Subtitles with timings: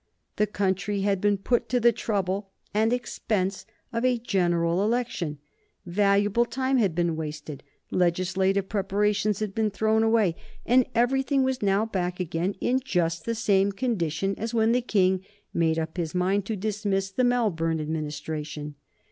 [0.37, 5.37] The country had been put to the trouble and expense of a general election,
[5.85, 10.35] valuable time had been wasted, legislative preparations had been thrown away,
[10.65, 15.23] and everything was now back again in just the same condition as when the King
[15.53, 18.73] made up his mind to dismiss the Melbourne Administration.